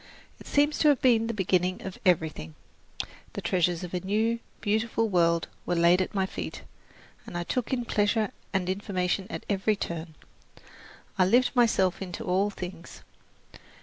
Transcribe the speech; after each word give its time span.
It 0.39 0.47
seems 0.47 0.79
to 0.79 0.87
have 0.87 0.99
been 0.99 1.27
the 1.27 1.31
beginning 1.31 1.83
of 1.85 1.99
everything. 2.07 2.55
The 3.33 3.41
treasures 3.41 3.83
of 3.83 3.93
a 3.93 3.99
new, 3.99 4.39
beautiful 4.59 5.07
world 5.07 5.47
were 5.63 5.75
laid 5.75 6.01
at 6.01 6.15
my 6.15 6.25
feet, 6.25 6.63
and 7.27 7.37
I 7.37 7.43
took 7.43 7.71
in 7.71 7.85
pleasure 7.85 8.31
and 8.51 8.67
information 8.67 9.27
at 9.29 9.45
every 9.47 9.75
turn. 9.75 10.15
I 11.19 11.25
lived 11.25 11.55
myself 11.55 12.01
into 12.01 12.23
all 12.23 12.49
things. 12.49 13.03